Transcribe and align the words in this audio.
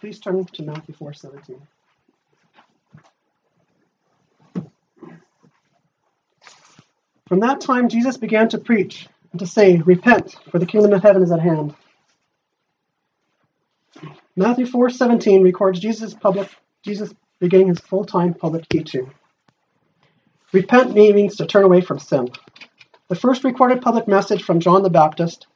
Please 0.00 0.20
turn 0.20 0.44
to 0.44 0.62
Matthew 0.62 0.94
4:17. 0.94 1.60
From 7.26 7.40
that 7.40 7.60
time 7.60 7.88
Jesus 7.88 8.16
began 8.16 8.48
to 8.50 8.58
preach 8.58 9.08
and 9.32 9.40
to 9.40 9.46
say, 9.46 9.76
Repent, 9.78 10.36
for 10.50 10.58
the 10.58 10.66
kingdom 10.66 10.92
of 10.92 11.02
heaven 11.02 11.22
is 11.22 11.32
at 11.32 11.40
hand. 11.40 11.74
Matthew 14.36 14.66
4:17 14.66 15.42
records 15.42 15.80
Jesus 15.80 16.14
public 16.14 16.48
Jesus 16.82 17.12
beginning 17.40 17.68
his 17.68 17.80
full-time 17.80 18.34
public 18.34 18.68
teaching. 18.68 19.10
Repent 20.52 20.94
means 20.94 21.36
to 21.36 21.46
turn 21.46 21.64
away 21.64 21.80
from 21.80 21.98
sin. 21.98 22.28
The 23.08 23.16
first 23.16 23.42
recorded 23.42 23.82
public 23.82 24.06
message 24.06 24.44
from 24.44 24.60
John 24.60 24.82
the 24.82 24.90
Baptist 24.90 25.46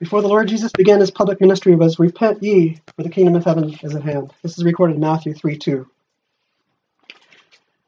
before 0.00 0.22
the 0.22 0.28
Lord 0.28 0.48
Jesus 0.48 0.72
began 0.72 0.98
his 0.98 1.10
public 1.10 1.42
ministry 1.42 1.76
was 1.76 1.98
Repent 1.98 2.42
ye, 2.42 2.80
for 2.96 3.02
the 3.02 3.10
kingdom 3.10 3.36
of 3.36 3.44
heaven 3.44 3.78
is 3.82 3.94
at 3.94 4.02
hand. 4.02 4.32
This 4.42 4.56
is 4.56 4.64
recorded 4.64 4.94
in 4.94 5.00
Matthew 5.00 5.34
3 5.34 5.58
2. 5.58 5.86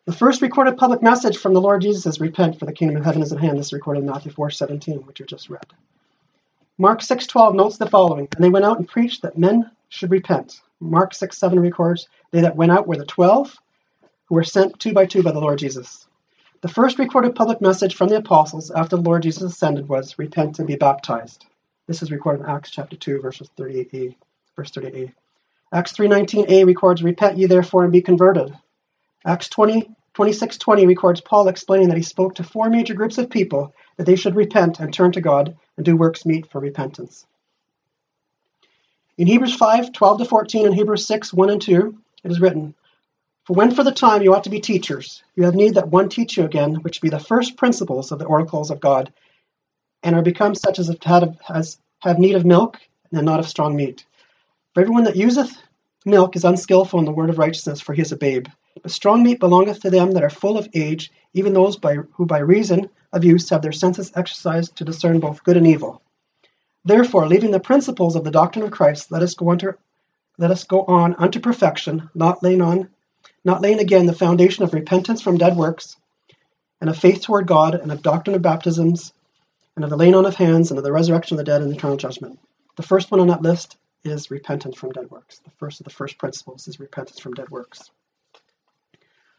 The 0.05 0.13
first 0.13 0.43
recorded 0.43 0.77
public 0.77 1.03
message 1.03 1.39
from 1.39 1.55
the 1.55 1.61
Lord 1.61 1.81
Jesus 1.81 2.05
is 2.05 2.21
Repent, 2.21 2.59
for 2.59 2.67
the 2.67 2.73
kingdom 2.75 2.99
of 2.99 3.05
heaven 3.05 3.23
is 3.23 3.33
at 3.33 3.41
hand. 3.41 3.59
This 3.59 3.69
is 3.69 3.73
recorded 3.73 4.01
in 4.01 4.11
Matthew 4.11 4.31
4 4.31 4.51
17, 4.51 4.99
which 4.99 5.21
you 5.21 5.27
just 5.27 5.49
read. 5.49 5.65
Mark 6.77 7.01
6 7.01 7.27
12 7.27 7.55
notes 7.55 7.79
the 7.79 7.89
following 7.89 8.29
And 8.37 8.45
they 8.45 8.51
went 8.51 8.67
out 8.67 8.79
and 8.79 8.87
preached 8.87 9.23
that 9.23 9.39
men 9.39 9.71
should 9.89 10.11
repent. 10.11 10.61
Mark 10.81 11.15
6 11.15 11.39
7 11.39 11.59
records, 11.59 12.09
They 12.31 12.43
that 12.43 12.57
went 12.57 12.73
out 12.73 12.87
were 12.87 12.99
the 12.99 13.07
twelve, 13.07 13.57
who 14.27 14.35
were 14.35 14.45
sent 14.45 14.79
two 14.79 14.93
by 14.93 15.07
two 15.07 15.23
by 15.23 15.33
the 15.33 15.41
Lord 15.41 15.59
Jesus. 15.59 16.07
The 16.61 16.69
first 16.69 16.99
recorded 16.99 17.35
public 17.35 17.63
message 17.63 17.95
from 17.95 18.09
the 18.09 18.17
apostles 18.17 18.71
after 18.71 18.97
the 18.97 19.03
Lord 19.03 19.23
Jesus 19.23 19.43
ascended 19.43 19.89
was 19.89 20.19
Repent 20.19 20.59
and 20.59 20.69
be 20.69 20.77
baptized. 20.77 21.47
This 21.93 22.03
is 22.03 22.11
recorded 22.11 22.45
in 22.45 22.49
Acts 22.49 22.71
chapter 22.71 22.97
2, 22.97 23.21
verses 23.21 23.51
38a, 23.59 24.17
verse 24.57 24.71
38a. 24.71 25.13
Acts 25.75 25.93
3.19a 25.93 26.65
records, 26.65 27.03
Repent 27.03 27.37
ye 27.37 27.45
therefore 27.45 27.83
and 27.85 27.93
be 27.93 28.01
converted. 28.01 28.51
Acts 29.27 29.51
20, 29.51 29.91
26.20 30.15 30.87
records 30.87 31.21
Paul 31.21 31.49
explaining 31.49 31.89
that 31.89 31.99
he 31.99 32.03
spoke 32.03 32.37
to 32.37 32.45
four 32.45 32.71
major 32.71 32.95
groups 32.95 33.19
of 33.19 33.29
people 33.29 33.75
that 33.99 34.05
they 34.05 34.17
should 34.17 34.37
repent 34.37 34.81
and 34.81 34.91
turn 34.91 35.13
to 35.13 35.21
God 35.21 35.55
and 35.77 35.85
do 35.85 35.95
works 35.95 36.25
meet 36.25 36.51
for 36.51 36.63
repentance. 36.63 37.27
In 39.19 39.27
Hebrews 39.27 39.55
5, 39.55 39.93
12 39.93 40.19
to 40.21 40.25
14 40.25 40.65
and 40.65 40.75
Hebrews 40.75 41.07
6, 41.07 41.35
1 41.35 41.51
and 41.51 41.61
2, 41.61 41.99
it 42.25 42.31
is 42.31 42.41
written, 42.41 42.75
For 43.45 43.53
when 43.53 43.75
for 43.75 43.85
the 43.85 43.93
time 43.93 44.23
you 44.23 44.35
ought 44.35 44.45
to 44.45 44.51
be 44.51 44.61
teachers, 44.61 45.23
you 45.37 45.45
have 45.45 45.55
need 45.55 45.75
that 45.75 45.89
one 45.89 46.09
teach 46.09 46.39
you 46.39 46.45
again, 46.45 46.77
which 46.77 47.03
be 47.03 47.11
the 47.11 47.21
first 47.21 47.59
principles 47.59 48.13
of 48.13 48.19
the 48.19 48.25
oracles 48.25 48.71
of 48.71 48.81
God, 48.81 49.13
and 50.03 50.15
are 50.17 50.23
become 50.23 50.55
such 50.55 50.79
as 50.79 50.89
have, 50.89 52.19
need 52.19 52.35
of 52.35 52.45
milk 52.45 52.81
and 53.13 53.25
not 53.25 53.41
of 53.41 53.49
strong 53.49 53.77
meat. 53.77 54.05
For 54.75 54.81
everyone 54.81 55.05
that 55.05 55.17
useth 55.17 55.57
milk 56.05 56.35
is 56.37 56.45
unskilful 56.45 56.99
in 56.99 57.05
the 57.05 57.13
word 57.13 57.31
of 57.31 57.39
righteousness, 57.39 57.81
for 57.81 57.93
he 57.93 58.03
is 58.03 58.13
a 58.13 58.17
babe. 58.17 58.47
But 58.83 58.91
strong 58.91 59.23
meat 59.23 59.39
belongeth 59.39 59.81
to 59.81 59.91
them 59.91 60.13
that 60.13 60.25
are 60.25 60.31
full 60.31 60.59
of 60.59 60.69
age, 60.75 61.13
even 61.35 61.53
those 61.53 61.77
by, 61.77 61.97
who 62.13 62.27
by 62.27 62.39
reason 62.39 62.89
of 63.13 63.25
use 63.25 63.51
have 63.51 63.63
their 63.63 63.73
senses 63.73 64.11
exercised 64.17 64.77
to 64.77 64.85
discern 64.85 65.21
both 65.21 65.45
good 65.45 65.57
and 65.57 65.67
evil. 65.67 66.03
Therefore, 66.85 67.29
leaving 67.29 67.51
the 67.53 67.61
principles 67.61 68.17
of 68.17 68.25
the 68.25 68.31
doctrine 68.31 68.65
of 68.65 68.73
Christ, 68.73 69.13
let 69.13 69.23
us 69.23 69.35
go 69.35 69.51
unto, 69.51 69.73
let 70.39 70.51
us 70.51 70.65
go 70.65 70.85
on 70.85 71.15
unto 71.15 71.39
perfection, 71.39 72.11
not 72.15 72.43
laying 72.43 72.63
on, 72.63 72.89
not 73.45 73.61
laying 73.61 73.79
again 73.79 74.07
the 74.07 74.13
foundation 74.13 74.65
of 74.65 74.75
repentance 74.75 75.21
from 75.21 75.39
dead 75.39 75.57
works, 75.57 75.97
and 76.81 76.91
of 76.91 76.99
faith 76.99 77.23
toward 77.23 77.47
God, 77.47 77.75
and 77.75 77.93
of 77.93 78.03
doctrine 78.03 78.35
of 78.35 78.43
baptisms, 78.43 79.13
and 79.77 79.85
of 79.85 79.91
the 79.91 79.97
laying 79.97 80.15
on 80.15 80.27
of 80.27 80.35
hands, 80.35 80.71
and 80.71 80.79
of 80.79 80.85
the 80.85 80.93
resurrection 80.93 81.35
of 81.35 81.39
the 81.39 81.51
dead 81.51 81.63
and 81.63 81.71
the 81.71 81.77
eternal 81.77 81.97
judgment. 81.97 82.39
The 82.77 82.83
first 82.83 83.11
one 83.11 83.21
on 83.21 83.29
that 83.29 83.43
list 83.43 83.77
is 84.05 84.31
repentance 84.31 84.77
from 84.77 84.93
dead 84.93 85.11
works. 85.11 85.39
The 85.39 85.51
first 85.51 85.81
of 85.81 85.85
the 85.85 85.91
first 85.91 86.19
principles 86.19 86.69
is 86.69 86.81
repentance 86.81 87.21
from 87.21 87.35
dead 87.35 87.49
works. 87.51 87.91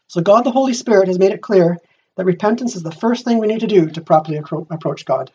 So 0.08 0.20
God 0.20 0.44
the 0.44 0.50
Holy 0.50 0.74
Spirit 0.74 1.08
has 1.08 1.18
made 1.18 1.32
it 1.32 1.42
clear 1.42 1.78
that 2.16 2.24
repentance 2.24 2.76
is 2.76 2.82
the 2.82 2.92
first 2.92 3.24
thing 3.24 3.38
we 3.38 3.46
need 3.46 3.60
to 3.60 3.66
do 3.66 3.88
to 3.90 4.00
properly 4.00 4.38
approach 4.38 5.04
God. 5.04 5.32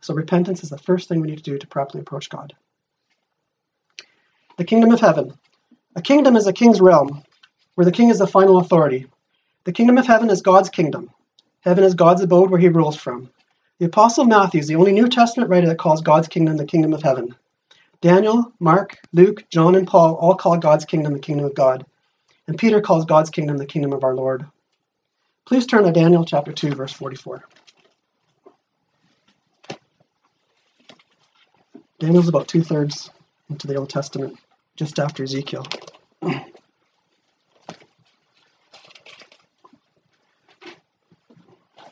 So 0.00 0.14
repentance 0.14 0.62
is 0.62 0.70
the 0.70 0.78
first 0.78 1.08
thing 1.08 1.20
we 1.20 1.28
need 1.28 1.38
to 1.38 1.42
do 1.42 1.58
to 1.58 1.66
properly 1.66 2.00
approach 2.00 2.28
God. 2.28 2.54
The 4.56 4.64
kingdom 4.64 4.90
of 4.92 5.00
heaven. 5.00 5.34
A 5.94 6.02
kingdom 6.02 6.36
is 6.36 6.46
a 6.46 6.52
king's 6.52 6.80
realm, 6.80 7.22
where 7.74 7.84
the 7.84 7.92
king 7.92 8.10
is 8.10 8.18
the 8.18 8.26
final 8.26 8.58
authority. 8.58 9.06
The 9.64 9.72
kingdom 9.72 9.98
of 9.98 10.06
heaven 10.06 10.30
is 10.30 10.42
God's 10.42 10.70
kingdom. 10.70 11.10
Heaven 11.60 11.84
is 11.84 11.94
God's 11.94 12.22
abode 12.22 12.50
where 12.50 12.60
he 12.60 12.68
rules 12.68 12.96
from. 12.96 13.30
The 13.78 13.86
Apostle 13.86 14.24
Matthew 14.24 14.60
is 14.60 14.68
the 14.68 14.76
only 14.76 14.92
New 14.92 15.06
Testament 15.06 15.50
writer 15.50 15.66
that 15.66 15.78
calls 15.78 16.00
God's 16.00 16.28
kingdom 16.28 16.56
the 16.56 16.64
kingdom 16.64 16.94
of 16.94 17.02
heaven. 17.02 17.34
Daniel, 18.00 18.50
Mark, 18.58 18.96
Luke, 19.12 19.44
John, 19.50 19.74
and 19.74 19.86
Paul 19.86 20.14
all 20.14 20.34
call 20.34 20.56
God's 20.56 20.86
kingdom 20.86 21.12
the 21.12 21.18
kingdom 21.18 21.44
of 21.44 21.54
God. 21.54 21.84
And 22.48 22.56
Peter 22.56 22.80
calls 22.80 23.04
God's 23.04 23.28
kingdom 23.28 23.58
the 23.58 23.66
kingdom 23.66 23.92
of 23.92 24.02
our 24.02 24.14
Lord. 24.14 24.46
Please 25.46 25.66
turn 25.66 25.84
to 25.84 25.92
Daniel 25.92 26.24
chapter 26.24 26.52
2, 26.52 26.74
verse 26.74 26.92
44. 26.94 27.44
Daniel's 31.98 32.28
about 32.28 32.48
two 32.48 32.62
thirds 32.62 33.10
into 33.50 33.66
the 33.66 33.76
Old 33.76 33.90
Testament, 33.90 34.38
just 34.76 34.98
after 34.98 35.22
Ezekiel. 35.22 35.66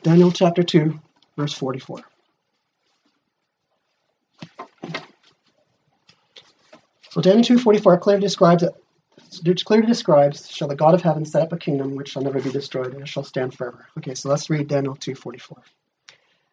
Daniel 0.01 0.31
chapter 0.31 0.63
2, 0.63 0.99
verse 1.37 1.53
44. 1.53 2.01
So 7.09 7.21
Daniel 7.21 7.43
2.44 7.57 8.01
clearly 8.01 8.21
describes 8.21 8.63
it, 8.63 8.73
clearly 9.63 9.87
describes, 9.87 10.49
shall 10.51 10.67
the 10.67 10.75
God 10.75 10.93
of 10.93 11.01
heaven 11.01 11.23
set 11.23 11.43
up 11.43 11.53
a 11.53 11.57
kingdom 11.57 11.95
which 11.95 12.09
shall 12.09 12.21
never 12.21 12.41
be 12.41 12.51
destroyed, 12.51 12.93
and 12.93 13.01
it 13.01 13.07
shall 13.07 13.23
stand 13.23 13.53
forever. 13.53 13.87
Okay, 13.97 14.15
so 14.15 14.27
let's 14.27 14.49
read 14.49 14.67
Daniel 14.67 14.95
2.44. 14.95 15.57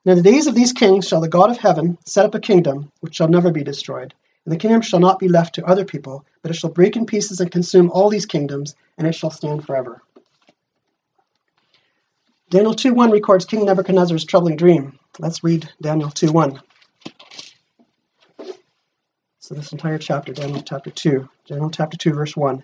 Now 0.04 0.12
in 0.12 0.18
the 0.18 0.30
days 0.30 0.46
of 0.46 0.54
these 0.54 0.72
kings 0.72 1.06
shall 1.06 1.20
the 1.20 1.28
God 1.28 1.50
of 1.50 1.58
heaven 1.58 1.98
set 2.04 2.26
up 2.26 2.34
a 2.34 2.40
kingdom 2.40 2.92
which 3.00 3.16
shall 3.16 3.28
never 3.28 3.50
be 3.50 3.64
destroyed, 3.64 4.14
and 4.44 4.52
the 4.52 4.58
kingdom 4.58 4.82
shall 4.82 5.00
not 5.00 5.18
be 5.18 5.28
left 5.28 5.56
to 5.56 5.64
other 5.64 5.84
people, 5.84 6.24
but 6.42 6.50
it 6.50 6.54
shall 6.54 6.70
break 6.70 6.96
in 6.96 7.06
pieces 7.06 7.40
and 7.40 7.50
consume 7.50 7.90
all 7.90 8.08
these 8.08 8.26
kingdoms, 8.26 8.74
and 8.98 9.06
it 9.06 9.14
shall 9.14 9.30
stand 9.30 9.64
forever. 9.64 10.02
Daniel 12.52 12.74
2.1 12.74 13.10
records 13.12 13.46
King 13.46 13.64
Nebuchadnezzar's 13.64 14.26
troubling 14.26 14.56
dream. 14.56 14.98
Let's 15.18 15.42
read 15.42 15.70
Daniel 15.80 16.10
2.1. 16.10 16.60
So 19.38 19.54
this 19.54 19.72
entire 19.72 19.96
chapter, 19.96 20.34
Daniel 20.34 20.60
chapter 20.60 20.90
2. 20.90 21.26
Daniel 21.46 21.70
chapter 21.70 21.96
2, 21.96 22.12
verse 22.12 22.36
1. 22.36 22.62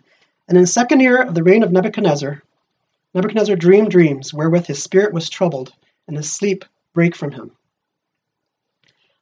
And 0.49 0.59
in 0.59 0.65
the 0.65 0.67
second 0.67 1.01
year 1.01 1.23
of 1.23 1.35
the 1.35 1.43
reign 1.43 1.63
of 1.63 1.73
Nebuchadnezzar, 1.73 2.43
Nebuchadnezzar 3.15 3.57
dreamed 3.57 3.91
dreams 3.91 4.35
wherewith 4.35 4.67
his 4.67 4.83
spirit 4.83 5.15
was 5.15 5.31
troubled, 5.31 5.73
and 6.07 6.19
his 6.19 6.31
sleep 6.31 6.67
brake 6.93 7.17
from 7.17 7.31
him. 7.31 7.53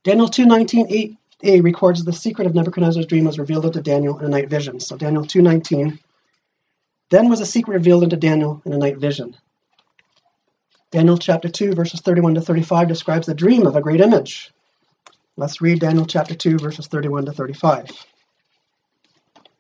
Daniel 0.02 0.26
2.19 0.26 1.16
8a 1.44 1.62
records 1.62 2.04
the 2.04 2.12
secret 2.12 2.48
of 2.48 2.56
Nebuchadnezzar's 2.56 3.06
dream 3.06 3.26
was 3.26 3.38
revealed 3.38 3.66
unto 3.66 3.80
Daniel 3.80 4.18
in 4.18 4.24
a 4.24 4.30
night 4.30 4.50
vision. 4.50 4.80
So 4.80 4.96
Daniel 4.96 5.22
2.19 5.22 6.00
Then 7.10 7.28
was 7.28 7.40
a 7.40 7.46
secret 7.46 7.74
revealed 7.74 8.02
unto 8.02 8.16
Daniel 8.16 8.62
in 8.64 8.72
a 8.72 8.78
night 8.78 8.96
vision. 8.96 9.36
Daniel 10.92 11.18
chapter 11.18 11.48
2, 11.48 11.74
verses 11.74 12.00
31 12.00 12.34
to 12.34 12.40
35 12.40 12.86
describes 12.86 13.26
the 13.26 13.34
dream 13.34 13.66
of 13.66 13.74
a 13.74 13.80
great 13.80 14.00
image. 14.00 14.52
Let's 15.36 15.60
read 15.60 15.80
Daniel 15.80 16.06
chapter 16.06 16.34
2, 16.34 16.58
verses 16.58 16.86
31 16.86 17.26
to 17.26 17.32
35, 17.32 17.90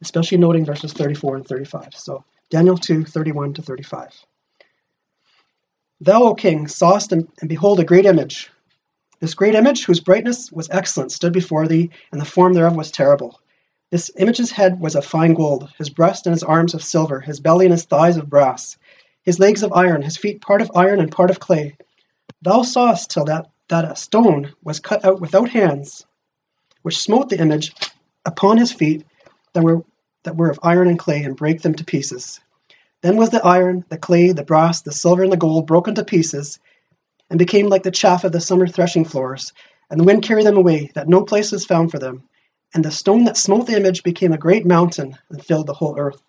especially 0.02 0.38
noting 0.38 0.64
verses 0.64 0.92
34 0.92 1.36
and 1.36 1.46
35. 1.46 1.88
So, 1.94 2.24
Daniel 2.48 2.78
2, 2.78 3.04
31 3.04 3.54
to 3.54 3.62
35. 3.62 4.24
Thou, 6.00 6.22
O 6.22 6.34
king, 6.34 6.68
sawest 6.68 7.10
and, 7.10 7.28
and 7.40 7.48
behold 7.48 7.80
a 7.80 7.84
great 7.84 8.06
image. 8.06 8.48
This 9.18 9.34
great 9.34 9.56
image, 9.56 9.84
whose 9.84 10.00
brightness 10.00 10.52
was 10.52 10.70
excellent, 10.70 11.10
stood 11.10 11.32
before 11.32 11.66
thee, 11.66 11.90
and 12.12 12.20
the 12.20 12.24
form 12.24 12.52
thereof 12.52 12.76
was 12.76 12.92
terrible. 12.92 13.40
This 13.90 14.12
image's 14.16 14.52
head 14.52 14.78
was 14.80 14.94
of 14.94 15.04
fine 15.04 15.34
gold, 15.34 15.70
his 15.76 15.90
breast 15.90 16.26
and 16.26 16.34
his 16.34 16.44
arms 16.44 16.74
of 16.74 16.84
silver, 16.84 17.18
his 17.18 17.40
belly 17.40 17.66
and 17.66 17.72
his 17.72 17.84
thighs 17.84 18.16
of 18.16 18.30
brass 18.30 18.76
his 19.26 19.40
legs 19.40 19.64
of 19.64 19.72
iron, 19.72 20.00
his 20.00 20.16
feet 20.16 20.40
part 20.40 20.62
of 20.62 20.70
iron 20.74 21.00
and 21.00 21.10
part 21.10 21.30
of 21.30 21.40
clay. 21.40 21.76
Thou 22.42 22.62
sawest 22.62 23.10
till 23.10 23.24
that, 23.24 23.50
that 23.68 23.90
a 23.90 23.96
stone 23.96 24.54
was 24.62 24.80
cut 24.80 25.04
out 25.04 25.20
without 25.20 25.50
hands, 25.50 26.06
which 26.82 26.98
smote 26.98 27.28
the 27.28 27.40
image 27.40 27.74
upon 28.24 28.56
his 28.56 28.72
feet 28.72 29.04
that 29.52 29.64
were, 29.64 29.82
that 30.22 30.36
were 30.36 30.48
of 30.48 30.60
iron 30.62 30.88
and 30.88 30.98
clay, 30.98 31.24
and 31.24 31.36
brake 31.36 31.60
them 31.60 31.74
to 31.74 31.84
pieces. 31.84 32.40
Then 33.02 33.16
was 33.16 33.30
the 33.30 33.44
iron, 33.44 33.84
the 33.88 33.98
clay, 33.98 34.30
the 34.30 34.44
brass, 34.44 34.82
the 34.82 34.92
silver, 34.92 35.24
and 35.24 35.32
the 35.32 35.36
gold 35.36 35.66
broken 35.66 35.96
to 35.96 36.04
pieces, 36.04 36.60
and 37.28 37.38
became 37.38 37.66
like 37.66 37.82
the 37.82 37.90
chaff 37.90 38.22
of 38.22 38.30
the 38.32 38.40
summer 38.40 38.68
threshing 38.68 39.04
floors, 39.04 39.52
and 39.90 39.98
the 39.98 40.04
wind 40.04 40.22
carried 40.22 40.46
them 40.46 40.56
away, 40.56 40.90
that 40.94 41.08
no 41.08 41.24
place 41.24 41.50
was 41.50 41.64
found 41.64 41.90
for 41.90 41.98
them. 41.98 42.28
And 42.74 42.84
the 42.84 42.90
stone 42.92 43.24
that 43.24 43.36
smote 43.36 43.66
the 43.66 43.76
image 43.76 44.02
became 44.04 44.32
a 44.32 44.38
great 44.38 44.64
mountain, 44.64 45.18
and 45.30 45.44
filled 45.44 45.66
the 45.66 45.74
whole 45.74 45.98
earth. 45.98 46.22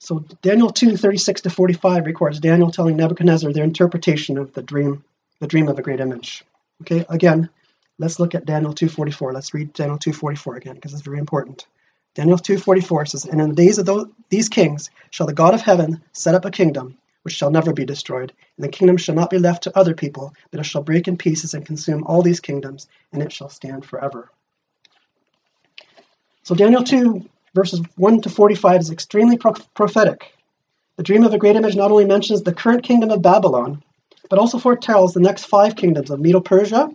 So 0.00 0.24
Daniel 0.40 0.70
2, 0.70 0.96
36 0.96 1.42
to 1.42 1.50
45 1.50 2.06
records 2.06 2.40
Daniel 2.40 2.70
telling 2.70 2.96
Nebuchadnezzar 2.96 3.52
their 3.52 3.64
interpretation 3.64 4.38
of 4.38 4.54
the 4.54 4.62
dream, 4.62 5.04
the 5.40 5.46
dream 5.46 5.68
of 5.68 5.78
a 5.78 5.82
great 5.82 6.00
image. 6.00 6.42
Okay, 6.80 7.04
again, 7.10 7.50
let's 7.98 8.18
look 8.18 8.34
at 8.34 8.46
Daniel 8.46 8.72
2:44. 8.72 9.34
Let's 9.34 9.52
read 9.52 9.74
Daniel 9.74 9.98
2:44 9.98 10.56
again 10.56 10.74
because 10.74 10.94
it's 10.94 11.02
very 11.02 11.18
important. 11.18 11.66
Daniel 12.14 12.38
2:44 12.38 13.04
says, 13.04 13.26
"And 13.26 13.42
in 13.42 13.50
the 13.50 13.54
days 13.54 13.76
of 13.76 13.84
those, 13.84 14.06
these 14.30 14.48
kings 14.48 14.90
shall 15.10 15.26
the 15.26 15.34
God 15.34 15.52
of 15.52 15.60
heaven 15.60 16.00
set 16.12 16.34
up 16.34 16.46
a 16.46 16.50
kingdom 16.50 16.96
which 17.22 17.34
shall 17.34 17.50
never 17.50 17.74
be 17.74 17.84
destroyed, 17.84 18.32
and 18.56 18.64
the 18.64 18.70
kingdom 18.70 18.96
shall 18.96 19.14
not 19.14 19.28
be 19.28 19.38
left 19.38 19.64
to 19.64 19.78
other 19.78 19.94
people, 19.94 20.34
but 20.50 20.60
it 20.60 20.64
shall 20.64 20.82
break 20.82 21.08
in 21.08 21.18
pieces 21.18 21.52
and 21.52 21.66
consume 21.66 22.04
all 22.04 22.22
these 22.22 22.40
kingdoms, 22.40 22.88
and 23.12 23.22
it 23.22 23.32
shall 23.32 23.50
stand 23.50 23.84
forever." 23.84 24.30
So 26.42 26.54
Daniel 26.54 26.82
2 26.82 27.28
verses 27.54 27.80
1 27.96 28.22
to 28.22 28.30
45 28.30 28.80
is 28.80 28.90
extremely 28.90 29.36
pro- 29.36 29.54
prophetic. 29.74 30.32
The 30.96 31.02
dream 31.02 31.24
of 31.24 31.32
a 31.32 31.38
great 31.38 31.56
image 31.56 31.76
not 31.76 31.90
only 31.90 32.04
mentions 32.04 32.42
the 32.42 32.52
current 32.52 32.82
kingdom 32.82 33.10
of 33.10 33.22
Babylon, 33.22 33.82
but 34.28 34.38
also 34.38 34.58
foretells 34.58 35.12
the 35.12 35.20
next 35.20 35.44
five 35.44 35.76
kingdoms 35.76 36.10
of 36.10 36.20
Medo 36.20 36.40
Persia, 36.40 36.90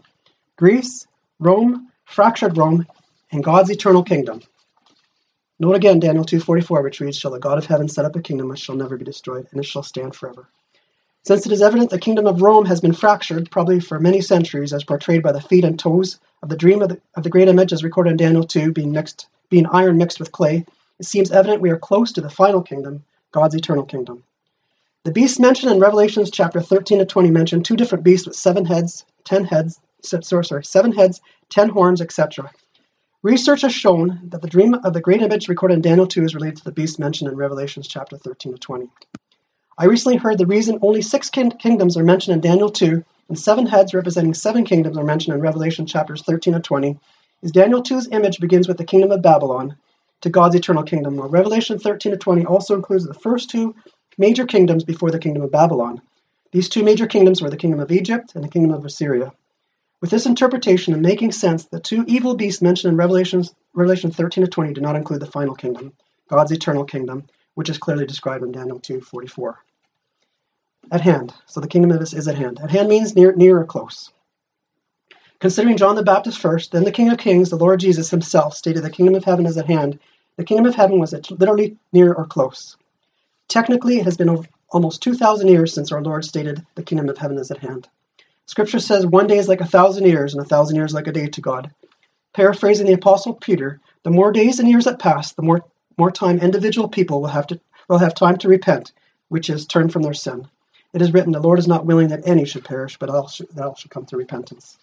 Greece, 0.55 1.07
Rome, 1.39 1.91
fractured 2.05 2.57
Rome, 2.57 2.85
and 3.31 3.43
God's 3.43 3.71
eternal 3.71 4.03
kingdom. 4.03 4.41
Note 5.59 5.75
again 5.75 5.99
Daniel 5.99 6.25
2:44, 6.25 6.83
which 6.83 6.99
reads, 6.99 7.17
"Shall 7.17 7.31
the 7.31 7.39
God 7.39 7.57
of 7.57 7.65
heaven 7.65 7.87
set 7.87 8.05
up 8.05 8.15
a 8.15 8.21
kingdom 8.21 8.49
which 8.49 8.59
shall 8.59 8.75
never 8.75 8.97
be 8.97 9.05
destroyed, 9.05 9.47
and 9.51 9.59
it 9.59 9.65
shall 9.65 9.83
stand 9.83 10.15
forever." 10.15 10.47
Since 11.23 11.45
it 11.45 11.51
is 11.51 11.61
evident 11.61 11.89
the 11.89 11.97
kingdom 11.97 12.27
of 12.27 12.41
Rome 12.41 12.65
has 12.65 12.81
been 12.81 12.93
fractured, 12.93 13.49
probably 13.49 13.79
for 13.79 13.99
many 13.99 14.21
centuries, 14.21 14.73
as 14.73 14.83
portrayed 14.83 15.23
by 15.23 15.31
the 15.31 15.41
feet 15.41 15.65
and 15.65 15.79
toes 15.79 16.19
of 16.43 16.49
the 16.49 16.57
dream 16.57 16.81
of 16.81 16.89
the, 16.89 17.01
of 17.15 17.23
the 17.23 17.29
great 17.29 17.47
image, 17.47 17.73
as 17.73 17.83
recorded 17.83 18.11
in 18.11 18.17
Daniel 18.17 18.43
2, 18.43 18.73
being 18.73 18.91
mixed, 18.91 19.27
being 19.49 19.67
iron 19.67 19.97
mixed 19.97 20.19
with 20.19 20.31
clay, 20.31 20.65
it 20.99 21.05
seems 21.05 21.31
evident 21.31 21.61
we 21.61 21.71
are 21.71 21.79
close 21.79 22.11
to 22.13 22.21
the 22.21 22.29
final 22.29 22.61
kingdom, 22.61 23.03
God's 23.31 23.55
eternal 23.55 23.85
kingdom. 23.85 24.23
The 25.03 25.11
beasts 25.11 25.39
mentioned 25.39 25.71
in 25.71 25.79
Revelations 25.79 26.31
chapter 26.31 26.61
13 26.61 26.99
to 26.99 27.05
20 27.05 27.29
mention 27.29 27.63
two 27.63 27.75
different 27.75 28.03
beasts 28.03 28.25
with 28.25 28.35
seven 28.35 28.65
heads, 28.65 29.05
ten 29.23 29.45
heads, 29.45 29.79
sorry, 30.01 30.65
seven 30.65 30.91
heads, 30.93 31.21
ten 31.49 31.69
horns, 31.69 32.01
etc. 32.01 32.51
Research 33.21 33.61
has 33.61 33.73
shown 33.73 34.21
that 34.29 34.41
the 34.41 34.47
dream 34.47 34.73
of 34.73 34.93
the 34.93 35.01
great 35.01 35.21
image 35.21 35.49
recorded 35.49 35.75
in 35.75 35.81
Daniel 35.81 36.07
2 36.07 36.23
is 36.23 36.35
related 36.35 36.57
to 36.57 36.63
the 36.63 36.71
beast 36.71 36.99
mentioned 36.99 37.29
in 37.29 37.35
Revelations 37.35 37.87
chapter 37.87 38.17
13 38.17 38.53
to 38.53 38.57
20. 38.59 38.87
I 39.77 39.85
recently 39.85 40.17
heard 40.17 40.37
the 40.37 40.45
reason 40.45 40.79
only 40.81 41.01
six 41.01 41.29
king- 41.29 41.51
kingdoms 41.51 41.97
are 41.97 42.03
mentioned 42.03 42.35
in 42.35 42.41
Daniel 42.41 42.69
2 42.69 43.03
and 43.27 43.39
seven 43.39 43.65
heads 43.65 43.93
representing 43.93 44.33
seven 44.33 44.63
kingdoms 44.63 44.97
are 44.97 45.03
mentioned 45.03 45.35
in 45.35 45.41
Revelation 45.41 45.85
chapters 45.85 46.21
13 46.21 46.53
to 46.53 46.59
20 46.59 46.99
is 47.45 47.51
Daniel 47.51 47.83
2's 47.83 48.07
image 48.11 48.39
begins 48.39 48.67
with 48.67 48.77
the 48.77 48.83
kingdom 48.83 49.11
of 49.11 49.21
Babylon 49.21 49.77
to 50.21 50.31
God's 50.31 50.55
eternal 50.55 50.81
kingdom, 50.81 51.15
while 51.15 51.29
Revelation 51.29 51.77
13 51.77 52.13
to 52.13 52.17
20 52.17 52.43
also 52.47 52.73
includes 52.73 53.05
the 53.05 53.13
first 53.13 53.51
two 53.51 53.75
major 54.17 54.47
kingdoms 54.47 54.83
before 54.83 55.11
the 55.11 55.19
kingdom 55.19 55.43
of 55.43 55.51
Babylon. 55.51 56.01
These 56.51 56.69
two 56.69 56.83
major 56.83 57.05
kingdoms 57.05 57.43
were 57.43 57.51
the 57.51 57.57
kingdom 57.57 57.79
of 57.79 57.91
Egypt 57.91 58.33
and 58.33 58.43
the 58.43 58.49
kingdom 58.49 58.71
of 58.71 58.83
Assyria. 58.83 59.31
With 60.01 60.09
this 60.09 60.25
interpretation 60.25 60.95
and 60.95 61.03
making 61.03 61.33
sense, 61.33 61.65
the 61.65 61.79
two 61.79 62.03
evil 62.07 62.33
beasts 62.33 62.63
mentioned 62.63 62.93
in 62.93 62.97
Revelations, 62.97 63.53
Revelation 63.75 64.09
13 64.09 64.45
to 64.45 64.49
20 64.49 64.73
do 64.73 64.81
not 64.81 64.95
include 64.95 65.19
the 65.19 65.27
final 65.27 65.53
kingdom, 65.53 65.93
God's 66.27 66.51
eternal 66.51 66.83
kingdom, 66.83 67.27
which 67.53 67.69
is 67.69 67.77
clearly 67.77 68.07
described 68.07 68.43
in 68.43 68.53
Daniel 68.53 68.79
2:44. 68.79 69.57
At 70.91 71.01
hand. 71.01 71.31
So 71.45 71.61
the 71.61 71.67
kingdom 71.67 71.91
of 71.91 71.99
this 71.99 72.13
is 72.13 72.27
at 72.27 72.39
hand. 72.39 72.59
At 72.59 72.71
hand 72.71 72.89
means 72.89 73.15
near, 73.15 73.33
near 73.33 73.59
or 73.59 73.65
close. 73.65 74.09
Considering 75.45 75.77
John 75.77 75.95
the 75.95 76.01
Baptist 76.01 76.39
first, 76.39 76.71
then 76.71 76.85
the 76.85 76.91
King 76.91 77.11
of 77.11 77.19
Kings, 77.19 77.51
the 77.51 77.55
Lord 77.55 77.79
Jesus 77.79 78.09
himself, 78.09 78.55
stated 78.55 78.81
the 78.81 78.89
kingdom 78.89 79.13
of 79.13 79.23
heaven 79.23 79.45
is 79.45 79.57
at 79.59 79.67
hand. 79.67 79.99
The 80.37 80.43
kingdom 80.43 80.65
of 80.65 80.73
heaven 80.73 80.99
was 80.99 81.13
literally 81.29 81.77
near 81.93 82.11
or 82.11 82.25
close. 82.25 82.75
Technically, 83.47 83.99
it 83.99 84.05
has 84.05 84.17
been 84.17 84.47
almost 84.71 85.03
2,000 85.03 85.47
years 85.47 85.71
since 85.71 85.91
our 85.91 86.01
Lord 86.01 86.25
stated 86.25 86.65
the 86.73 86.81
kingdom 86.81 87.09
of 87.09 87.19
heaven 87.19 87.37
is 87.37 87.51
at 87.51 87.59
hand. 87.59 87.87
Scripture 88.47 88.79
says 88.79 89.05
one 89.05 89.27
day 89.27 89.37
is 89.37 89.47
like 89.47 89.61
a 89.61 89.67
thousand 89.67 90.07
years, 90.07 90.33
and 90.33 90.41
a 90.41 90.49
thousand 90.49 90.77
years 90.77 90.95
like 90.95 91.05
a 91.05 91.11
day 91.11 91.27
to 91.27 91.41
God. 91.41 91.69
Paraphrasing 92.33 92.87
the 92.87 92.93
Apostle 92.93 93.35
Peter, 93.35 93.79
the 94.01 94.09
more 94.09 94.31
days 94.31 94.59
and 94.59 94.67
years 94.67 94.85
that 94.85 94.97
pass, 94.97 95.33
the 95.33 95.43
more, 95.43 95.63
more 95.95 96.09
time 96.09 96.39
individual 96.39 96.89
people 96.89 97.21
will 97.21 97.29
have, 97.29 97.45
to, 97.45 97.61
will 97.87 97.99
have 97.99 98.15
time 98.15 98.37
to 98.37 98.47
repent, 98.47 98.93
which 99.29 99.51
is 99.51 99.67
turn 99.67 99.89
from 99.89 100.01
their 100.01 100.15
sin. 100.15 100.47
It 100.91 101.03
is 101.03 101.13
written, 101.13 101.33
The 101.33 101.39
Lord 101.39 101.59
is 101.59 101.67
not 101.67 101.85
willing 101.85 102.07
that 102.07 102.27
any 102.27 102.45
should 102.45 102.65
perish, 102.65 102.97
but 102.97 103.11
all 103.11 103.27
should, 103.27 103.49
that 103.51 103.63
all 103.63 103.75
should 103.75 103.91
come 103.91 104.07
to 104.07 104.17
repentance. 104.17 104.79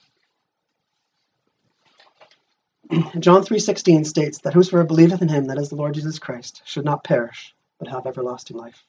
John 3.18 3.42
3.16 3.42 4.06
states 4.06 4.38
that 4.40 4.54
whosoever 4.54 4.84
believeth 4.84 5.22
in 5.22 5.28
him, 5.28 5.46
that 5.46 5.58
is 5.58 5.68
the 5.68 5.76
Lord 5.76 5.94
Jesus 5.94 6.18
Christ, 6.18 6.62
should 6.64 6.84
not 6.84 7.04
perish, 7.04 7.54
but 7.78 7.88
have 7.88 8.06
everlasting 8.06 8.56
life. 8.56 8.84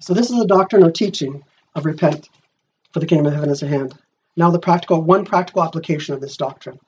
So 0.00 0.14
this 0.14 0.30
is 0.30 0.40
a 0.40 0.46
doctrine 0.46 0.82
or 0.82 0.90
teaching 0.90 1.44
of 1.74 1.84
repent, 1.84 2.28
for 2.92 3.00
the 3.00 3.06
kingdom 3.06 3.26
of 3.26 3.34
heaven 3.34 3.50
is 3.50 3.62
at 3.62 3.68
hand. 3.68 3.94
Now 4.36 4.50
the 4.50 4.58
practical 4.58 5.02
one 5.02 5.24
practical 5.24 5.62
application 5.62 6.14
of 6.14 6.20
this 6.20 6.36
doctrine. 6.36 6.78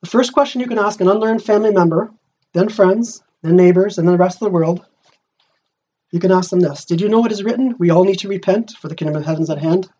The 0.00 0.08
first 0.08 0.32
question 0.32 0.60
you 0.60 0.66
can 0.66 0.78
ask 0.78 1.00
an 1.00 1.08
unlearned 1.08 1.42
family 1.42 1.72
member, 1.72 2.10
then 2.54 2.68
friends, 2.68 3.22
then 3.42 3.56
neighbors, 3.56 3.98
and 3.98 4.08
then 4.08 4.12
the 4.12 4.22
rest 4.22 4.36
of 4.36 4.46
the 4.46 4.52
world, 4.52 4.84
you 6.10 6.20
can 6.20 6.32
ask 6.32 6.50
them 6.50 6.60
this. 6.60 6.84
Did 6.86 7.00
you 7.00 7.08
know 7.08 7.26
it 7.26 7.32
is 7.32 7.44
written, 7.44 7.74
we 7.78 7.90
all 7.90 8.04
need 8.04 8.20
to 8.20 8.28
repent, 8.28 8.72
for 8.80 8.88
the 8.88 8.94
kingdom 8.94 9.16
of 9.16 9.26
heaven 9.26 9.42
is 9.42 9.50
at 9.50 9.58
hand? 9.58 9.90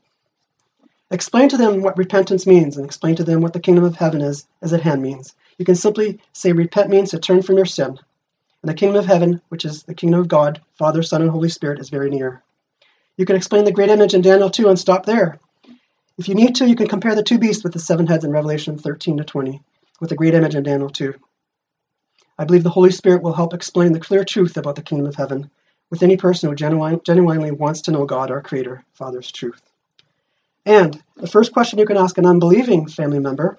Explain 1.11 1.49
to 1.49 1.57
them 1.57 1.81
what 1.81 1.97
repentance 1.97 2.47
means 2.47 2.77
and 2.77 2.85
explain 2.85 3.17
to 3.17 3.25
them 3.25 3.41
what 3.41 3.55
the 3.55 3.61
kingdom 3.61 3.85
of 3.85 3.97
heaven 3.97 4.21
is 4.21 4.47
as 4.61 4.75
at 4.75 4.83
hand 4.83 5.01
means. 5.01 5.35
You 5.57 5.65
can 5.65 5.75
simply 5.75 6.21
say 6.33 6.53
repent 6.53 6.91
means 6.91 7.11
to 7.11 7.19
turn 7.19 7.43
from 7.43 7.57
your 7.57 7.65
sin. 7.65 7.99
And 8.63 8.69
the 8.69 8.75
kingdom 8.75 8.99
of 8.99 9.07
heaven, 9.07 9.41
which 9.49 9.65
is 9.65 9.85
the 9.85 9.95
kingdom 9.95 10.21
of 10.21 10.29
God, 10.29 10.61
Father, 10.75 11.03
Son, 11.03 11.23
and 11.23 11.31
Holy 11.31 11.49
Spirit, 11.49 11.81
is 11.81 11.89
very 11.89 12.11
near. 12.11 12.43
You 13.17 13.25
can 13.25 13.37
explain 13.37 13.65
the 13.65 13.73
great 13.73 13.89
image 13.89 14.15
in 14.15 14.21
Daniel 14.21 14.51
2 14.51 14.69
and 14.69 14.79
stop 14.79 15.07
there. 15.07 15.41
If 16.19 16.29
you 16.29 16.35
need 16.35 16.57
to, 16.57 16.69
you 16.69 16.77
can 16.77 16.89
compare 16.89 17.15
the 17.15 17.23
two 17.23 17.39
beasts 17.39 17.65
with 17.65 17.73
the 17.73 17.79
seven 17.79 18.07
heads 18.07 18.25
in 18.25 18.31
Revelation 18.31 18.77
13 18.77 19.17
to 19.19 19.25
20 19.25 19.63
with 20.01 20.11
the 20.11 20.17
great 20.17 20.35
image 20.35 20.55
in 20.55 20.63
Daniel 20.63 20.91
2. 20.91 21.15
I 22.37 22.45
believe 22.45 22.65
the 22.65 22.71
Holy 22.71 22.91
Spirit 22.91 23.23
will 23.23 23.33
help 23.33 23.55
explain 23.55 23.93
the 23.93 24.01
clear 24.01 24.25
truth 24.25 24.57
about 24.57 24.77
the 24.77 24.83
kingdom 24.83 25.07
of 25.07 25.17
heaven 25.17 25.51
with 25.91 26.03
any 26.03 26.17
person 26.17 26.49
who 26.49 26.55
genuinely 26.55 27.51
wants 27.51 27.83
to 27.83 27.93
know 27.93 28.05
God, 28.05 28.31
our 28.31 28.43
Creator, 28.43 28.85
Father's 28.93 29.33
truth. 29.33 29.63
And 30.69 31.03
the 31.17 31.27
first 31.27 31.55
question 31.55 31.79
you 31.79 31.87
can 31.87 31.97
ask 31.97 32.19
an 32.19 32.27
unbelieving 32.27 32.89
family 32.89 33.21
member, 33.21 33.57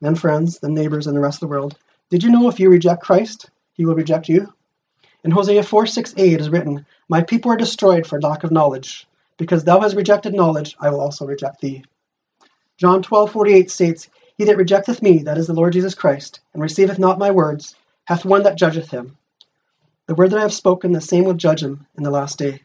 then 0.00 0.14
friends, 0.14 0.58
then 0.58 0.72
neighbors, 0.72 1.06
and 1.06 1.14
the 1.14 1.20
rest 1.20 1.36
of 1.36 1.40
the 1.40 1.48
world 1.48 1.76
Did 2.08 2.22
you 2.22 2.30
know 2.30 2.48
if 2.48 2.58
you 2.58 2.70
reject 2.70 3.02
Christ, 3.02 3.50
he 3.74 3.84
will 3.84 3.94
reject 3.94 4.30
you? 4.30 4.50
In 5.24 5.30
Hosea 5.30 5.62
4 5.62 5.84
6 5.84 6.14
a, 6.16 6.32
it 6.32 6.40
is 6.40 6.48
written, 6.48 6.86
My 7.06 7.22
people 7.22 7.52
are 7.52 7.58
destroyed 7.58 8.06
for 8.06 8.18
lack 8.18 8.44
of 8.44 8.50
knowledge. 8.50 9.06
Because 9.36 9.62
thou 9.62 9.82
hast 9.82 9.94
rejected 9.94 10.32
knowledge, 10.32 10.74
I 10.80 10.88
will 10.88 11.02
also 11.02 11.26
reject 11.26 11.60
thee. 11.60 11.84
John 12.78 13.02
twelve 13.02 13.30
forty 13.30 13.52
eight 13.52 13.70
states, 13.70 14.08
He 14.38 14.44
that 14.44 14.56
rejecteth 14.56 15.02
me, 15.02 15.24
that 15.24 15.36
is 15.36 15.48
the 15.48 15.52
Lord 15.52 15.74
Jesus 15.74 15.94
Christ, 15.94 16.40
and 16.54 16.62
receiveth 16.62 16.98
not 16.98 17.18
my 17.18 17.30
words, 17.30 17.74
hath 18.06 18.24
one 18.24 18.44
that 18.44 18.56
judgeth 18.56 18.90
him. 18.90 19.18
The 20.06 20.14
word 20.14 20.30
that 20.30 20.38
I 20.38 20.48
have 20.48 20.54
spoken, 20.54 20.92
the 20.92 21.02
same 21.02 21.24
will 21.24 21.34
judge 21.34 21.62
him 21.62 21.86
in 21.98 22.04
the 22.04 22.10
last 22.10 22.38
day. 22.38 22.62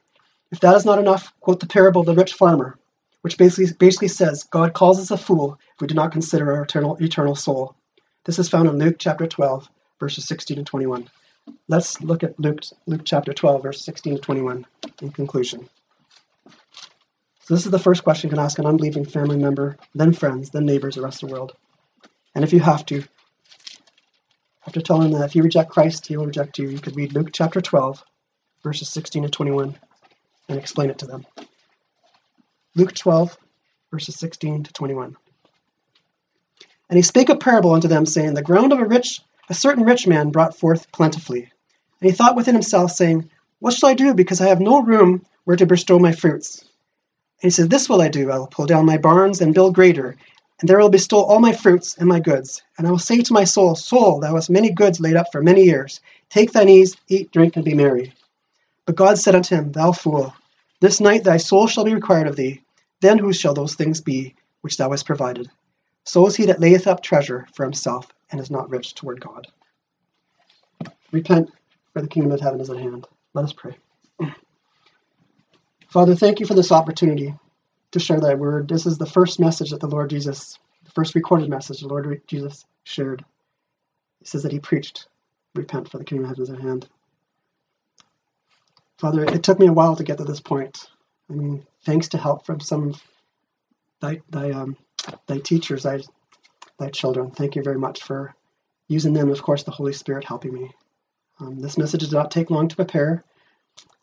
If 0.53 0.61
that 0.61 0.77
is 0.77 0.85
not 0.85 0.99
enough, 0.99 1.33
quote 1.41 1.59
the 1.59 1.67
parable 1.67 1.99
of 1.99 2.07
the 2.07 2.15
rich 2.15 2.31
farmer, 2.31 2.77
which 3.23 3.37
basically, 3.37 3.73
basically 3.79 4.09
says 4.09 4.43
God 4.43 4.73
calls 4.73 4.99
us 4.99 5.09
a 5.09 5.17
fool 5.17 5.57
if 5.75 5.81
we 5.81 5.87
do 5.87 5.95
not 5.95 6.11
consider 6.11 6.51
our 6.51 6.63
eternal, 6.63 6.97
eternal 6.97 7.35
soul. 7.35 7.73
This 8.25 8.37
is 8.37 8.49
found 8.49 8.67
in 8.67 8.77
Luke 8.77 8.97
chapter 8.99 9.25
12, 9.25 9.69
verses 9.97 10.25
16 10.25 10.57
and 10.57 10.67
21. 10.67 11.09
Let's 11.69 12.01
look 12.01 12.23
at 12.23 12.37
Luke, 12.37 12.63
Luke 12.85 13.03
chapter 13.05 13.33
12, 13.33 13.63
verse 13.63 13.81
16 13.81 14.15
to 14.15 14.21
21 14.21 14.65
in 15.01 15.11
conclusion. 15.11 15.69
So, 17.45 17.53
this 17.53 17.65
is 17.65 17.71
the 17.71 17.79
first 17.79 18.03
question 18.03 18.29
you 18.29 18.35
can 18.35 18.43
ask 18.43 18.59
an 18.59 18.65
unbelieving 18.65 19.05
family 19.05 19.37
member, 19.37 19.77
then 19.95 20.11
friends, 20.11 20.49
then 20.49 20.65
neighbors, 20.65 20.95
the 20.95 21.01
rest 21.01 21.23
of 21.23 21.29
the 21.29 21.35
world. 21.35 21.53
And 22.35 22.43
if 22.43 22.51
you 22.51 22.59
have 22.59 22.85
to, 22.87 23.03
after 24.67 24.81
telling 24.81 25.11
them 25.11 25.21
that 25.21 25.29
if 25.29 25.35
you 25.35 25.43
reject 25.43 25.71
Christ, 25.71 26.07
he 26.07 26.17
will 26.17 26.25
reject 26.25 26.59
you, 26.59 26.67
you 26.67 26.79
could 26.79 26.97
read 26.97 27.13
Luke 27.13 27.29
chapter 27.31 27.61
12, 27.61 28.03
verses 28.63 28.89
16 28.89 29.23
to 29.23 29.29
21, 29.29 29.77
and 30.49 30.59
explain 30.59 30.89
it 30.89 30.97
to 30.99 31.05
them. 31.05 31.25
Luke 32.75 32.93
12, 32.93 33.37
verses 33.91 34.15
16 34.15 34.63
to 34.63 34.73
21. 34.73 35.15
And 36.89 36.97
he 36.97 37.03
spake 37.03 37.29
a 37.29 37.35
parable 37.35 37.73
unto 37.73 37.87
them, 37.87 38.05
saying, 38.05 38.33
The 38.33 38.41
ground 38.41 38.73
of 38.73 38.79
a 38.79 38.85
rich 38.85 39.21
a 39.49 39.53
certain 39.53 39.83
rich 39.83 40.07
man 40.07 40.29
brought 40.29 40.57
forth 40.57 40.91
plentifully. 40.91 41.51
And 42.01 42.09
he 42.09 42.15
thought 42.15 42.35
within 42.35 42.55
himself, 42.55 42.91
saying, 42.91 43.29
What 43.59 43.73
shall 43.73 43.89
I 43.89 43.93
do, 43.93 44.13
because 44.13 44.41
I 44.41 44.47
have 44.47 44.61
no 44.61 44.81
room 44.81 45.25
where 45.43 45.57
to 45.57 45.65
bestow 45.65 45.99
my 45.99 46.11
fruits? 46.11 46.61
And 46.61 46.69
he 47.43 47.49
said, 47.49 47.69
This 47.69 47.89
will 47.89 48.01
I 48.01 48.07
do. 48.07 48.31
I 48.31 48.37
will 48.37 48.47
pull 48.47 48.65
down 48.65 48.85
my 48.85 48.97
barns 48.97 49.41
and 49.41 49.53
build 49.53 49.75
greater, 49.75 50.15
and 50.59 50.69
there 50.69 50.79
will 50.79 50.89
bestow 50.89 51.21
all 51.21 51.39
my 51.39 51.51
fruits 51.51 51.97
and 51.97 52.07
my 52.07 52.19
goods. 52.19 52.63
And 52.77 52.87
I 52.87 52.91
will 52.91 52.99
say 52.99 53.21
to 53.21 53.33
my 53.33 53.43
soul, 53.43 53.75
Soul, 53.75 54.21
thou 54.21 54.35
hast 54.35 54.49
many 54.49 54.71
goods 54.71 54.99
laid 54.99 55.17
up 55.17 55.31
for 55.31 55.43
many 55.43 55.63
years. 55.63 55.99
Take 56.29 56.51
thine 56.51 56.69
ease, 56.69 56.95
eat, 57.09 57.31
drink, 57.31 57.55
and 57.55 57.65
be 57.65 57.73
merry. 57.73 58.13
But 58.85 58.95
God 58.95 59.17
said 59.17 59.35
unto 59.35 59.55
him, 59.55 59.71
Thou 59.71 59.91
fool, 59.91 60.33
this 60.83 60.99
night 60.99 61.23
thy 61.23 61.37
soul 61.37 61.65
shall 61.65 61.85
be 61.85 61.95
required 61.95 62.27
of 62.27 62.35
thee. 62.35 62.61
Then 62.99 63.17
whose 63.17 63.37
shall 63.37 63.53
those 63.53 63.73
things 63.73 64.01
be 64.01 64.35
which 64.59 64.75
thou 64.75 64.91
hast 64.91 65.05
provided? 65.05 65.49
So 66.03 66.27
is 66.27 66.35
he 66.35 66.47
that 66.47 66.59
layeth 66.59 66.87
up 66.87 67.01
treasure 67.01 67.47
for 67.53 67.63
himself 67.63 68.11
and 68.29 68.41
is 68.41 68.51
not 68.51 68.69
rich 68.69 68.93
toward 68.93 69.21
God. 69.21 69.47
Repent, 71.13 71.49
for 71.93 72.01
the 72.01 72.09
kingdom 72.09 72.33
of 72.33 72.41
heaven 72.41 72.59
is 72.59 72.69
at 72.69 72.75
hand. 72.75 73.07
Let 73.33 73.45
us 73.45 73.53
pray. 73.53 73.77
Father, 75.87 76.15
thank 76.15 76.41
you 76.41 76.45
for 76.45 76.53
this 76.53 76.73
opportunity 76.73 77.33
to 77.91 77.99
share 77.99 78.19
thy 78.19 78.33
word. 78.33 78.67
This 78.67 78.85
is 78.85 78.97
the 78.97 79.05
first 79.05 79.39
message 79.39 79.69
that 79.69 79.79
the 79.79 79.87
Lord 79.87 80.09
Jesus, 80.09 80.59
the 80.83 80.91
first 80.91 81.15
recorded 81.15 81.49
message 81.49 81.79
the 81.79 81.87
Lord 81.87 82.21
Jesus 82.27 82.65
shared. 82.83 83.23
He 84.19 84.25
says 84.25 84.43
that 84.43 84.51
he 84.51 84.59
preached, 84.59 85.07
repent 85.55 85.89
for 85.89 85.97
the 85.97 86.03
kingdom 86.03 86.25
of 86.25 86.31
heaven 86.31 86.43
is 86.43 86.49
at 86.49 86.59
hand. 86.59 86.89
Father, 88.99 89.23
it 89.23 89.43
took 89.43 89.59
me 89.59 89.67
a 89.67 89.73
while 89.73 89.95
to 89.95 90.03
get 90.03 90.17
to 90.17 90.23
this 90.23 90.39
point. 90.39 90.85
I 91.29 91.33
mean, 91.33 91.65
thanks 91.85 92.09
to 92.09 92.17
help 92.17 92.45
from 92.45 92.59
some 92.59 92.89
of 92.89 93.03
thy, 94.01 94.21
thy, 94.29 94.51
um, 94.51 94.77
thy 95.27 95.39
teachers, 95.39 95.83
thy, 95.83 96.01
thy 96.79 96.89
children. 96.89 97.31
Thank 97.31 97.55
you 97.55 97.63
very 97.63 97.77
much 97.79 98.03
for 98.03 98.33
using 98.87 99.13
them, 99.13 99.29
of 99.29 99.41
course, 99.41 99.63
the 99.63 99.71
Holy 99.71 99.93
Spirit 99.93 100.25
helping 100.25 100.53
me. 100.53 100.71
Um, 101.39 101.59
this 101.59 101.77
message 101.77 102.01
did 102.01 102.11
not 102.11 102.31
take 102.31 102.49
long 102.49 102.67
to 102.67 102.75
prepare, 102.75 103.23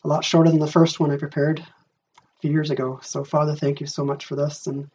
a 0.03 0.09
lot 0.09 0.25
shorter 0.25 0.51
than 0.51 0.61
the 0.61 0.67
first 0.67 0.99
one 0.99 1.11
I 1.11 1.17
prepared 1.17 1.61
a 1.61 2.41
few 2.41 2.51
years 2.51 2.71
ago. 2.71 2.99
So, 3.03 3.25
Father, 3.25 3.55
thank 3.55 3.81
you 3.81 3.87
so 3.87 4.05
much 4.05 4.25
for 4.27 4.35
this. 4.35 4.67
And 4.67 4.91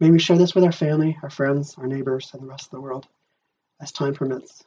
may 0.00 0.10
we 0.10 0.18
share 0.18 0.36
this 0.36 0.54
with 0.54 0.64
our 0.64 0.72
family, 0.72 1.16
our 1.22 1.30
friends, 1.30 1.76
our 1.78 1.86
neighbors, 1.86 2.30
and 2.32 2.42
the 2.42 2.46
rest 2.46 2.66
of 2.66 2.70
the 2.72 2.80
world 2.80 3.06
as 3.80 3.92
time 3.92 4.14
permits. 4.14 4.64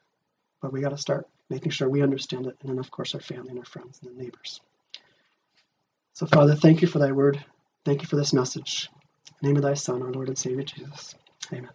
But 0.62 0.74
we 0.74 0.82
got 0.82 0.90
to 0.90 0.98
start 0.98 1.28
making 1.50 1.72
sure 1.72 1.90
we 1.90 2.02
understand 2.02 2.48
it, 2.48 2.56
and 2.62 2.70
then, 2.70 2.80
of 2.80 2.90
course, 2.90 3.14
our 3.14 3.22
family 3.22 3.50
and 3.50 3.60
our 3.60 3.66
friends 3.66 4.00
and 4.02 4.16
the 4.16 4.24
neighbors. 4.24 4.62
So, 6.14 6.26
Father, 6.28 6.56
thank 6.56 6.82
you 6.82 6.88
for 6.88 7.00
thy 7.00 7.12
word. 7.12 7.44
Thank 7.86 8.02
you 8.02 8.08
for 8.08 8.16
this 8.18 8.34
message. 8.34 8.90
name 9.42 9.58
of 9.58 9.64
thy 9.64 9.74
Son, 9.76 10.02
our 10.02 10.12
Lord 10.12 10.28
and 10.30 10.38
Savior 10.38 10.64
Jesus. 10.64 11.16
Amen. 11.54 11.70